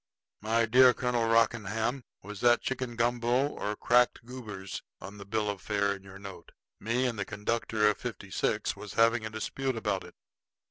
My 0.41 0.65
dear 0.65 0.95
Colonel 0.95 1.27
Rockingham, 1.27 2.03
was 2.23 2.39
that 2.41 2.63
chicken 2.63 2.95
gumbo 2.95 3.49
or 3.49 3.75
cracked 3.75 4.25
goobers 4.25 4.81
on 4.99 5.19
the 5.19 5.25
bill 5.25 5.47
of 5.47 5.61
fare 5.61 5.93
in 5.93 6.01
your 6.01 6.17
note? 6.17 6.53
Me 6.79 7.05
and 7.05 7.19
the 7.19 7.23
conductor 7.23 7.87
of 7.87 7.97
fifty 7.99 8.31
six 8.31 8.75
was 8.75 8.95
having 8.95 9.27
a 9.27 9.29
dispute 9.29 9.75
about 9.75 10.03
it." 10.03 10.15